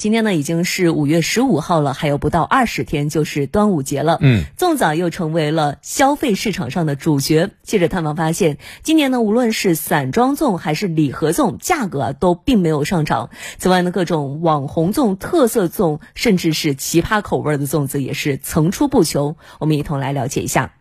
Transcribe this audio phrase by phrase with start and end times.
[0.00, 4.16] 今天呢已经是五月十五号了，还有不到二十天就是端午节了。
[4.22, 7.50] 嗯，粽子又成为了消费市场上的主角。
[7.62, 13.28] 记者探访发现，今年呢无论是散装粽还是礼盒粽，价格啊都并没有上涨。
[13.58, 19.36] 此外呢，各种网红粽、特色粽，甚至是奇葩口味的粽子也是层出不穷。
[19.58, 20.72] 我们一同来了解一下。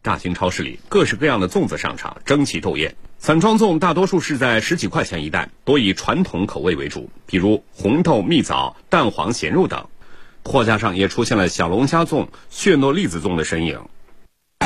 [0.00, 2.94] 大型超市里，各式各样的粽子上场，争奇斗艳。
[3.22, 9.84] 散装粽大多数是在十几块钱一袋，多以传统口味为主，比如红豆蜜枣、蛋黄咸肉等。
[10.42, 13.78] 货架上也出现了小龙虾粽、血糯栗子粽的身影。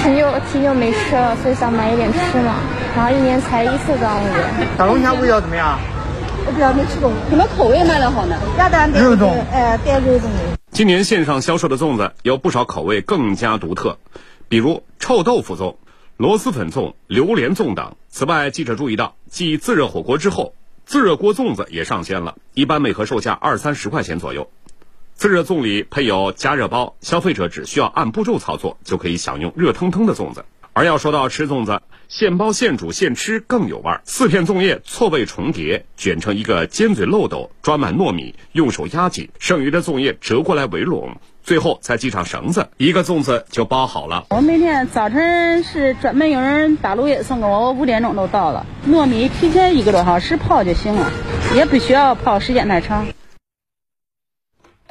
[0.01, 2.61] 很久挺久没吃了，所以想买一点吃嘛。
[2.95, 4.69] 然后一年才一次端午节。
[4.79, 5.77] 小龙虾味道怎么样？
[6.47, 8.39] 我比较没吃过，什么口味卖的好呢？
[8.57, 10.57] 鸭蛋肉粽，哎，带肉粽的。
[10.71, 13.99] 今年线上销售的粽子有不少口味更加独特，
[14.49, 15.75] 比如臭豆腐粽。
[16.17, 17.97] 螺蛳粉粽、榴莲粽等。
[18.09, 20.55] 此外，记者注意到，继自热火锅之后，
[20.87, 24.49] 自热锅粽子也上线了，一般每盒售价二三十块钱左右。
[25.15, 30.45] 自热粽里配有加热包，消费者只需要按步骤操作，就可以享用热腾腾的粽子。
[30.73, 31.83] 而要说到吃粽子，
[32.17, 34.01] 现包现煮现吃更有味儿。
[34.05, 41.17] 四片粽叶错位重叠，卷成一个尖嘴漏斗，装满糯米，用手压紧，剩余的粽叶折过来围拢。
[41.43, 44.27] 最后再系上绳子，一个粽子就包好了。
[44.31, 48.65] 我每天早晨是专门有人打卤液送给我，我五点钟都到了。
[48.89, 51.11] 糯米提前一个多小时泡就行了，
[51.57, 53.09] 也不需要泡时间太长。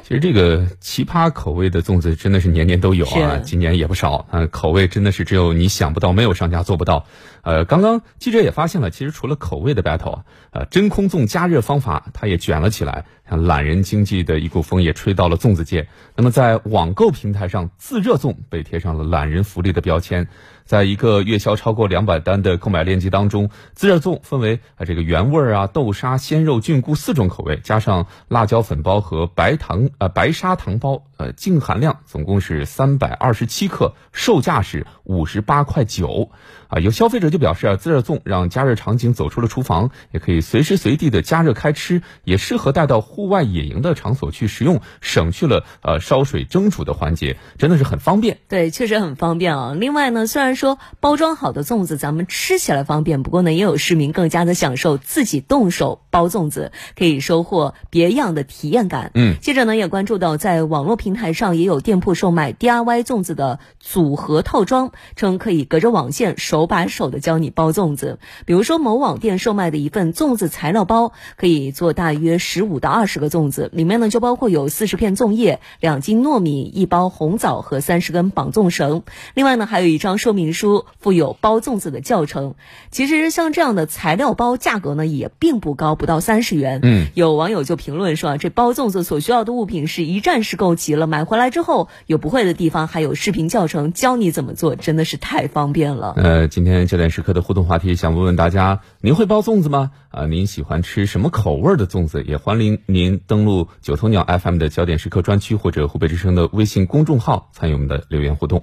[0.06, 4.26] 其实这个奇葩口味的粽子真的是年年都有啊，今年也不少。
[4.32, 7.06] 嗯，口味真的是只有你想不到，没有商家做不到。
[7.40, 13.06] 呃，刚刚记者也发现了，其实除了口味的 battle 啊，呃，真空粽加热方法它也卷了起来。
[13.26, 15.88] 像懒人经济的一股风也吹到了粽子界。
[16.14, 20.28] 那么在网购平台上，自热粽被贴上了懒人福利的标签。
[20.64, 36.30] 在一个月销超过两百单的购买链接当中，自热粽分为啊这个原味啊、豆沙、鲜肉、菌菇四种口味，加上辣椒粉包和白糖呃白砂糖包，呃净含量总共是三百二十七克，售价是五十八块九。
[36.68, 48.38] 啊，有消费者就表示啊，自热粽让加热场景走出了厨房，也可以随时随地的加热开吃，也适合带到户外野营的场所去食用，省去了呃烧水蒸煮的环节，真的是很方便。
[48.48, 49.74] 对，确实很方便啊。
[49.78, 59.12] 另外呢，虽然说包装好的粽子咱们吃起来方便，不过呢，也有市民更加的享受自己动手包粽子，可以收获别样的体验感。
[59.14, 66.64] 嗯，记者呢也关注到，在网络平台上也有店铺售卖 DIY 粽子的组合套装，称可以隔着网线手。
[66.66, 79.02] 把手的教你包粽子，比如说某网店售卖的一份粽子材料包，可以做大约十五到二十个粽子，里面呢就包括有四十片粽叶、两斤糯米、一包红枣和三十根绑粽绳。
[79.34, 82.54] 另外呢，还有一张说明书，附有包粽子的教程。
[82.90, 86.80] 其实像这样的材料包，价格呢也并不高，不到三十元。
[86.82, 96.14] 嗯，有网友就评论说啊，这包粽子所需要的物品是一站式购齐了，买回来之后有不会的地方，还有视频教程教你怎么做，真的是太方便了。
[96.16, 96.48] 呃。
[96.54, 99.90] 今天焦点时刻的互动话题，想问问大家，您会包粽子吗？
[100.10, 102.22] 啊，您喜欢吃什么口味的粽子？
[102.22, 108.62] 也欢迎您登录九头鸟 FM 的焦点时刻专区或者湖北之声的微信公众号，参与我们的留言互动。